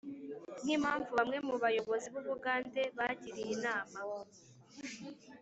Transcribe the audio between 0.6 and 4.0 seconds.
nk impamvu Bamwe mu bayobozi b u Bugande bagiriye inama